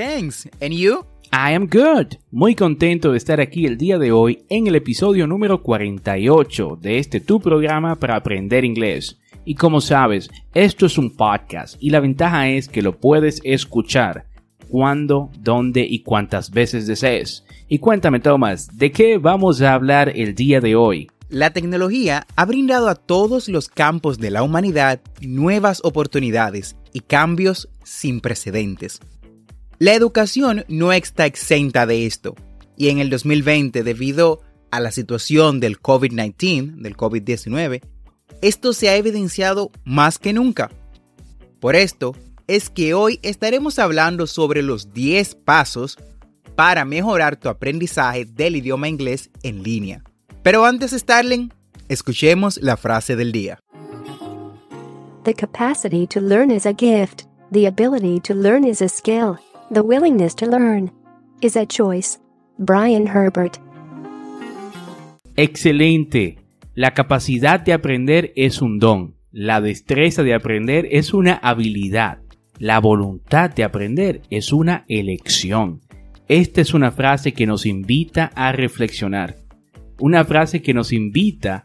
[0.00, 0.48] Thanks.
[0.62, 1.04] And you?
[1.30, 2.16] I am good.
[2.30, 6.96] Muy contento de estar aquí el día de hoy en el episodio número 48 de
[6.96, 9.18] este tu programa para aprender inglés.
[9.44, 14.24] Y como sabes, esto es un podcast y la ventaja es que lo puedes escuchar
[14.70, 17.44] cuando, dónde y cuántas veces desees.
[17.68, 21.10] Y cuéntame, Thomas, ¿de qué vamos a hablar el día de hoy?
[21.28, 27.68] La tecnología ha brindado a todos los campos de la humanidad nuevas oportunidades y cambios
[27.84, 29.00] sin precedentes.
[29.82, 32.34] La educación no está exenta de esto,
[32.76, 37.80] y en el 2020, debido a la situación del COVID-19, del COVID-19,
[38.42, 40.70] esto se ha evidenciado más que nunca.
[41.60, 42.14] Por esto
[42.46, 45.96] es que hoy estaremos hablando sobre los 10 pasos
[46.56, 50.04] para mejorar tu aprendizaje del idioma inglés en línea.
[50.42, 51.54] Pero antes, Starling,
[51.88, 53.58] escuchemos la frase del día.
[55.24, 57.22] The capacity to learn is a gift.
[57.50, 59.38] The ability to learn is a skill.
[59.72, 60.90] The willingness to learn
[61.40, 62.18] is a choice.
[62.58, 63.58] Brian Herbert.
[65.36, 66.38] Excelente.
[66.74, 69.14] La capacidad de aprender es un don.
[69.30, 72.18] La destreza de aprender es una habilidad.
[72.58, 75.82] La voluntad de aprender es una elección.
[76.26, 79.36] Esta es una frase que nos invita a reflexionar.
[80.00, 81.62] Una frase que nos invita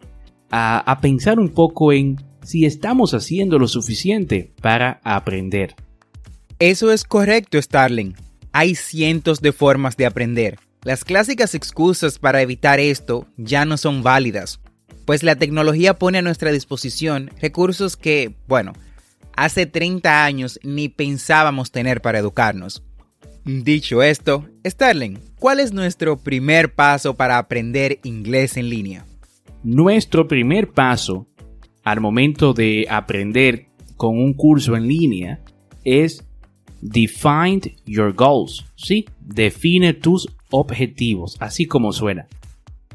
[0.51, 5.75] a, a pensar un poco en si estamos haciendo lo suficiente para aprender.
[6.59, 8.15] Eso es correcto, Starling.
[8.53, 10.57] Hay cientos de formas de aprender.
[10.83, 14.61] Las clásicas excusas para evitar esto ya no son válidas,
[15.03, 18.71] pues la tecnología pone a nuestra disposición recursos que, bueno,
[19.35, 22.83] hace 30 años ni pensábamos tener para educarnos.
[23.43, 29.05] Dicho esto, Starling, ¿cuál es nuestro primer paso para aprender inglés en línea?
[29.61, 31.27] Nuestro primer paso
[31.83, 33.67] al momento de aprender
[33.97, 35.41] con un curso en línea
[35.83, 36.24] es
[36.81, 38.65] Define your goals.
[38.75, 42.27] Sí, define tus objetivos, así como suena.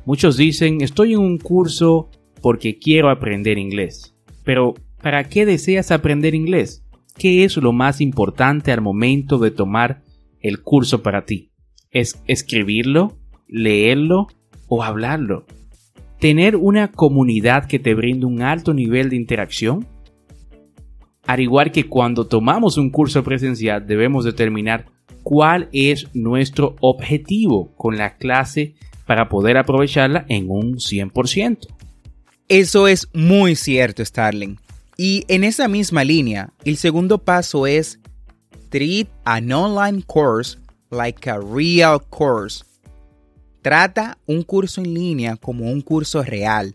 [0.04, 2.08] Muchos dicen, estoy en un curso
[2.40, 4.14] porque quiero aprender inglés.
[4.44, 6.84] Pero, ¿para qué deseas aprender inglés?
[7.16, 10.02] ¿Qué es lo más importante al momento de tomar
[10.40, 11.50] el curso para ti?
[11.90, 14.28] ¿Es escribirlo, leerlo
[14.68, 15.44] o hablarlo?
[16.18, 19.86] ¿Tener una comunidad que te brinde un alto nivel de interacción?
[21.26, 24.86] Al igual que cuando tomamos un curso presencial debemos determinar
[25.22, 28.74] cuál es nuestro objetivo con la clase
[29.06, 31.66] para poder aprovecharla en un 100%.
[32.48, 34.58] Eso es muy cierto, Starling.
[34.96, 38.00] Y en esa misma línea, el segundo paso es
[38.70, 40.58] treat an online course
[40.90, 42.64] like a real course.
[43.62, 46.74] Trata un curso en línea como un curso real,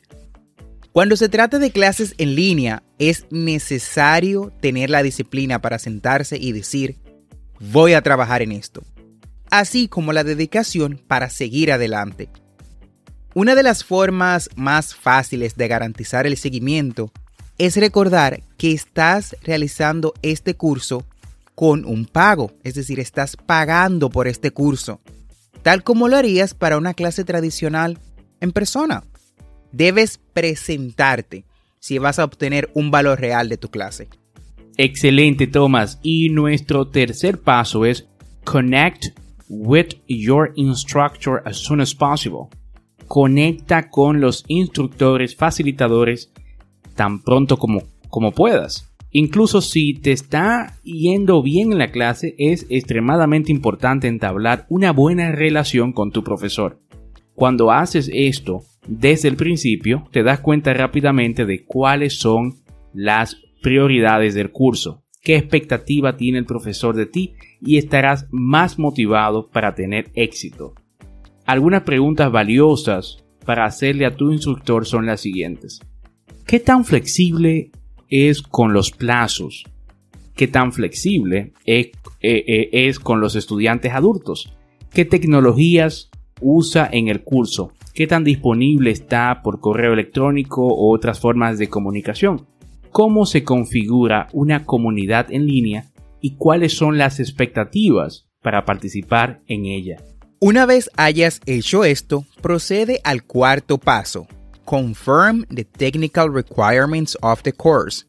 [0.95, 6.53] cuando se trata de clases en línea, es necesario tener la disciplina para sentarse y
[6.53, 6.95] decir,
[7.59, 8.81] voy a trabajar en esto,
[9.51, 12.29] así como la dedicación para seguir adelante.
[13.33, 17.11] Una de las formas más fáciles de garantizar el seguimiento
[17.57, 21.05] es recordar que estás realizando este curso
[21.55, 25.01] con un pago, es decir, estás pagando por este curso,
[25.61, 27.99] tal como lo harías para una clase tradicional
[28.39, 29.03] en persona
[29.75, 31.45] debes presentarte
[31.79, 34.07] si vas a obtener un valor real de tu clase.
[34.77, 35.99] Excelente, Thomas.
[36.01, 38.07] Y nuestro tercer paso es
[38.43, 39.07] connect
[39.47, 42.47] with your instructor as soon as possible.
[43.07, 46.31] Conecta con los instructores facilitadores
[46.95, 48.91] tan pronto como, como puedas.
[49.11, 55.31] Incluso si te está yendo bien en la clase, es extremadamente importante entablar una buena
[55.31, 56.81] relación con tu profesor.
[57.33, 62.55] Cuando haces esto desde el principio, te das cuenta rápidamente de cuáles son
[62.93, 69.49] las prioridades del curso, qué expectativa tiene el profesor de ti y estarás más motivado
[69.49, 70.75] para tener éxito.
[71.45, 75.79] Algunas preguntas valiosas para hacerle a tu instructor son las siguientes.
[76.45, 77.71] ¿Qué tan flexible
[78.09, 79.63] es con los plazos,
[80.35, 81.87] qué tan flexible es,
[82.21, 84.55] eh, eh, es con los estudiantes adultos,
[84.93, 86.09] qué tecnologías
[86.41, 91.69] usa en el curso, qué tan disponible está por correo electrónico u otras formas de
[91.69, 92.47] comunicación,
[92.91, 95.85] cómo se configura una comunidad en línea
[96.21, 99.97] y cuáles son las expectativas para participar en ella.
[100.39, 104.27] Una vez hayas hecho esto, procede al cuarto paso,
[104.65, 108.05] Confirm the technical requirements of the course.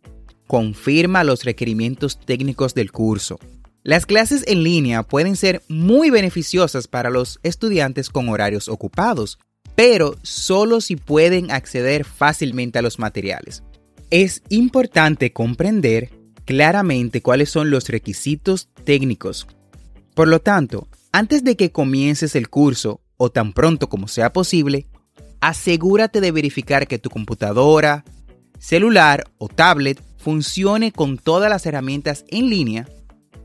[0.47, 3.39] Confirma los requerimientos técnicos del curso.
[3.87, 9.39] Las clases en línea pueden ser muy beneficiosas para los estudiantes con horarios ocupados,
[9.77, 13.63] pero solo si pueden acceder fácilmente a los materiales.
[14.11, 16.11] Es importante comprender
[16.45, 19.47] claramente cuáles son los requisitos técnicos.
[20.15, 24.89] Por lo tanto, antes de que comiences el curso o tan pronto como sea posible,
[25.41, 28.05] asegúrate de verificar que tu computadora,
[28.59, 32.89] celular o tablet funcione con todas las herramientas en línea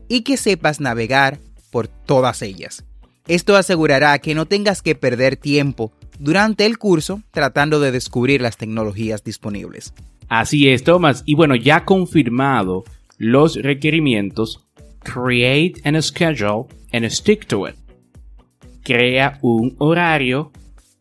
[0.08, 1.38] y que sepas navegar
[1.70, 2.84] por todas ellas.
[3.28, 8.56] Esto asegurará que no tengas que perder tiempo durante el curso tratando de descubrir las
[8.56, 9.94] tecnologías disponibles.
[10.28, 11.22] Así es, Thomas.
[11.26, 12.84] Y bueno, ya confirmado
[13.18, 14.66] los requerimientos,
[15.00, 17.76] create a schedule and stick to it.
[18.82, 20.50] Crea un horario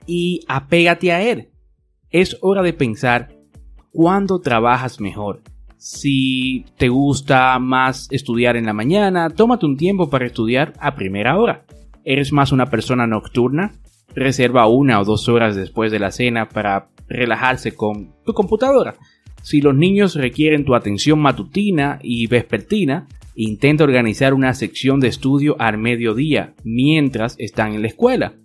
[0.05, 1.49] y apégate a él.
[2.09, 3.29] Es hora de pensar
[3.91, 5.41] cuándo trabajas mejor.
[5.83, 11.39] Si te gusta más estudiar en la mañana, tómate un tiempo para estudiar a primera
[11.39, 11.65] hora.
[12.05, 13.71] ¿Eres más una persona nocturna?
[14.13, 18.93] Reserva una o dos horas después de la cena para relajarse con tu computadora.
[19.41, 25.55] Si los niños requieren tu atención matutina y vespertina, intenta organizar una sección de estudio
[25.57, 28.35] al mediodía mientras están en la escuela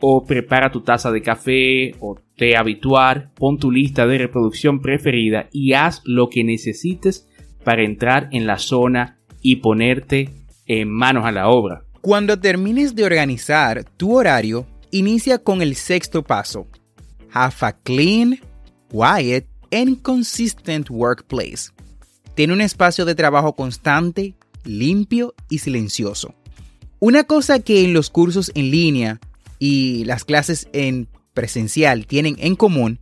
[0.00, 5.48] o prepara tu taza de café o té habitual, pon tu lista de reproducción preferida
[5.52, 7.28] y haz lo que necesites
[7.64, 10.30] para entrar en la zona y ponerte
[10.66, 11.84] en manos a la obra.
[12.00, 16.66] Cuando termines de organizar tu horario, inicia con el sexto paso.
[17.32, 18.40] Have a clean,
[18.90, 21.72] quiet and consistent workplace.
[22.34, 24.34] Ten un espacio de trabajo constante,
[24.64, 26.34] limpio y silencioso.
[27.00, 29.20] Una cosa que en los cursos en línea
[29.58, 33.00] y las clases en presencial tienen en común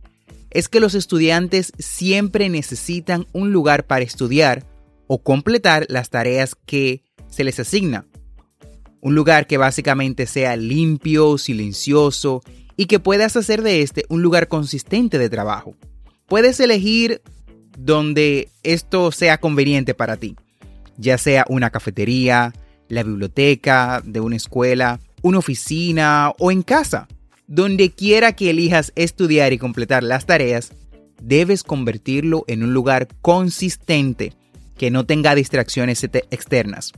[0.49, 4.65] es que los estudiantes siempre necesitan un lugar para estudiar
[5.07, 8.05] o completar las tareas que se les asigna.
[9.01, 12.41] Un lugar que básicamente sea limpio, silencioso
[12.77, 15.75] y que puedas hacer de este un lugar consistente de trabajo.
[16.27, 17.21] Puedes elegir
[17.77, 20.35] donde esto sea conveniente para ti,
[20.97, 22.53] ya sea una cafetería,
[22.87, 27.07] la biblioteca de una escuela, una oficina o en casa.
[27.47, 30.73] Donde quiera que elijas estudiar y completar las tareas,
[31.21, 34.33] debes convertirlo en un lugar consistente
[34.77, 36.93] que no tenga distracciones externas.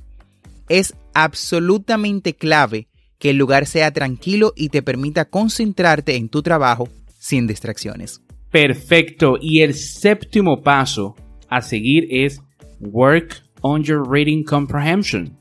[0.69, 2.88] Es absolutamente clave
[3.19, 8.22] que el lugar sea tranquilo y te permita concentrarte en tu trabajo sin distracciones.
[8.51, 9.38] Perfecto.
[9.41, 11.15] Y el séptimo paso
[11.50, 12.41] a seguir es
[12.79, 15.38] Work on your reading comprehension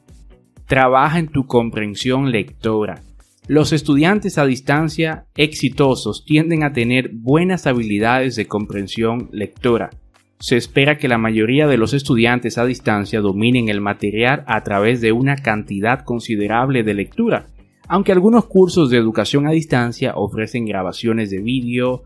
[0.67, 3.03] trabaja en tu comprensión lectora.
[3.47, 9.91] Los estudiantes a distancia exitosos tienden a tener buenas habilidades de comprensión lectora.
[10.39, 15.03] Se espera que la mayoría de los estudiantes a distancia dominen el material a través
[15.03, 17.49] de una cantidad considerable de lectura,
[17.87, 22.05] aunque algunos cursos de educación a distancia ofrecen grabaciones de vídeo,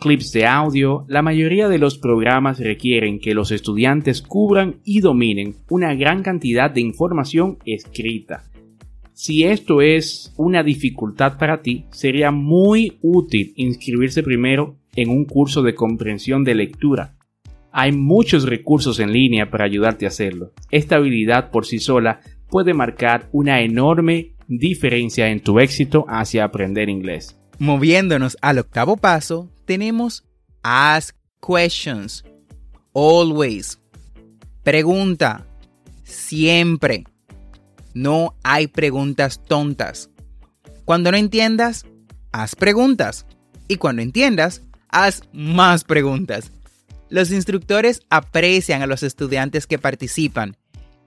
[0.00, 5.56] clips de audio, la mayoría de los programas requieren que los estudiantes cubran y dominen
[5.68, 8.44] una gran cantidad de información escrita.
[9.22, 15.62] Si esto es una dificultad para ti, sería muy útil inscribirse primero en un curso
[15.62, 17.14] de comprensión de lectura.
[17.70, 20.50] Hay muchos recursos en línea para ayudarte a hacerlo.
[20.72, 22.18] Esta habilidad por sí sola
[22.50, 27.38] puede marcar una enorme diferencia en tu éxito hacia aprender inglés.
[27.60, 30.24] Moviéndonos al octavo paso, tenemos
[30.64, 32.24] ask questions.
[32.92, 33.80] Always.
[34.64, 35.46] Pregunta.
[36.02, 37.04] Siempre.
[37.94, 40.10] No hay preguntas tontas.
[40.84, 41.86] Cuando no entiendas,
[42.32, 43.26] haz preguntas.
[43.68, 46.50] Y cuando entiendas, haz más preguntas.
[47.08, 50.56] Los instructores aprecian a los estudiantes que participan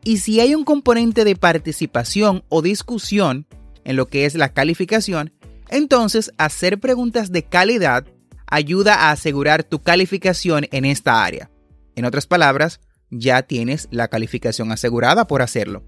[0.06, 3.48] y si hay un componente de participación o discusión
[3.84, 5.34] en lo que es la calificación,
[5.68, 8.06] entonces hacer preguntas de calidad
[8.46, 11.50] ayuda a asegurar tu calificación en esta área.
[11.96, 15.84] En otras palabras, ya tienes la calificación asegurada por hacerlo.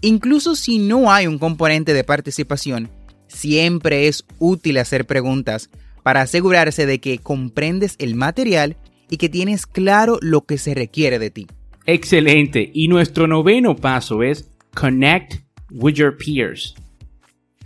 [0.00, 2.90] Incluso si no hay un componente de participación,
[3.26, 5.70] siempre es útil hacer preguntas
[6.02, 8.76] para asegurarse de que comprendes el material
[9.10, 11.46] y que tienes claro lo que se requiere de ti.
[11.86, 12.70] Excelente.
[12.72, 16.74] Y nuestro noveno paso es Connect with your peers.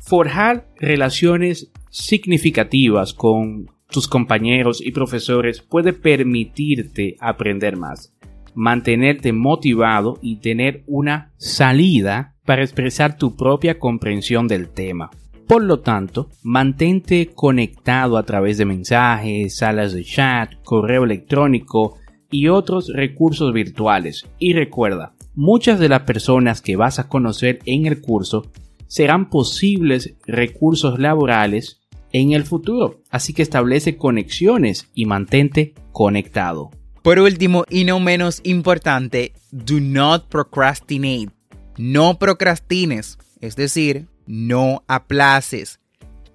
[0.01, 8.13] Forjar relaciones significativas con tus compañeros y profesores puede permitirte aprender más,
[8.55, 15.11] mantenerte motivado y tener una salida para expresar tu propia comprensión del tema.
[15.47, 21.99] Por lo tanto, mantente conectado a través de mensajes, salas de chat, correo electrónico
[22.31, 24.27] y otros recursos virtuales.
[24.39, 28.51] Y recuerda, muchas de las personas que vas a conocer en el curso
[28.87, 31.81] serán posibles recursos laborales
[32.13, 33.01] en el futuro.
[33.11, 36.71] Así que establece conexiones y mantente conectado.
[37.03, 41.33] Por último y no menos importante, do not procrastinate.
[41.77, 45.81] No procrastines, es decir, no aplaces.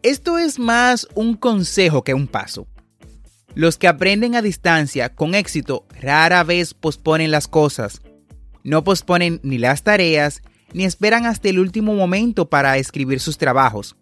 [0.03, 2.67] Esto es más un consejo que un paso.
[3.55, 8.01] Los que aprenden a distancia con éxito rara vez posponen las cosas.
[8.63, 10.41] No posponen ni las tareas,
[10.73, 13.95] ni esperan hasta el último momento para escribir sus trabajos.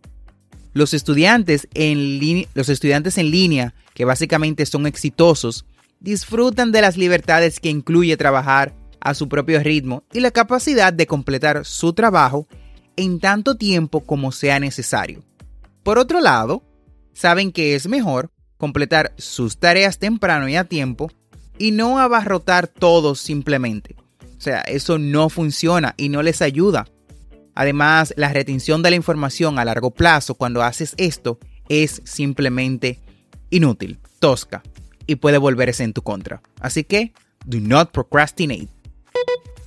[0.74, 5.66] Los estudiantes en, los estudiantes en línea, que básicamente son exitosos,
[6.06, 11.08] disfrutan de las libertades que incluye trabajar a su propio ritmo y la capacidad de
[11.08, 12.48] completar su trabajo
[12.96, 15.24] en tanto tiempo como sea necesario.
[15.82, 16.64] Por otro lado,
[17.14, 21.10] saben que es mejor completar sus tareas temprano y a tiempo
[21.58, 23.96] y no abarrotar todos simplemente.
[24.38, 26.86] O sea, eso no funciona y no les ayuda.
[27.56, 33.00] Además, la retención de la información a largo plazo cuando haces esto es simplemente
[33.50, 34.62] inútil, tosca
[35.08, 36.42] y puede volverse en tu contra.
[36.60, 37.14] Así que,
[37.46, 38.70] do not procrastinate.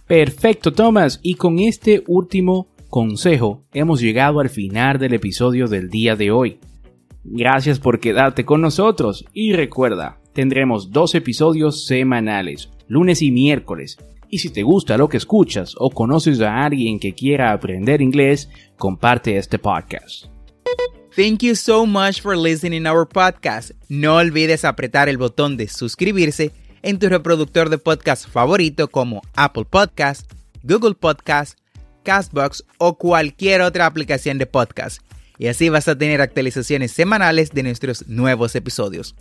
[0.06, 1.20] Perfecto, Thomas.
[1.22, 6.58] Y con este último consejo hemos llegado al final del episodio del día de hoy.
[7.24, 13.98] Gracias por quedarte con nosotros y recuerda, tendremos dos episodios semanales, lunes y miércoles.
[14.30, 18.50] Y si te gusta lo que escuchas o conoces a alguien que quiera aprender inglés,
[18.76, 20.26] comparte este podcast.
[21.18, 23.72] Thank you so much for listening our podcast.
[23.88, 29.64] No olvides apretar el botón de suscribirse en tu reproductor de podcast favorito como Apple
[29.64, 30.32] Podcast,
[30.62, 31.58] Google Podcast,
[32.04, 35.02] Castbox o cualquier otra aplicación de podcast.
[35.38, 39.16] Y así vas a tener actualizaciones semanales de nuestros nuevos episodios.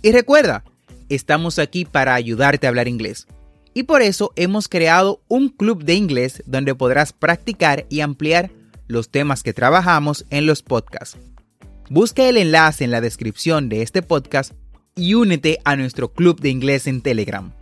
[0.00, 0.64] Y recuerda,
[1.10, 3.26] estamos aquí para ayudarte a hablar inglés.
[3.74, 8.50] Y por eso hemos creado un club de inglés donde podrás practicar y ampliar
[8.90, 11.18] los temas que trabajamos en los podcasts.
[11.88, 14.52] Busca el enlace en la descripción de este podcast
[14.96, 17.52] y únete a nuestro club de inglés en Telegram.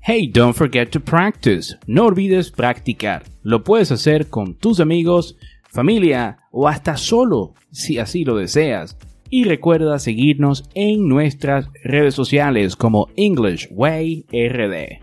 [0.00, 1.76] Hey, don't forget to practice.
[1.86, 3.24] No olvides practicar.
[3.42, 5.36] Lo puedes hacer con tus amigos,
[5.68, 8.96] familia o hasta solo, si así lo deseas.
[9.30, 15.02] Y recuerda seguirnos en nuestras redes sociales como English Way RD.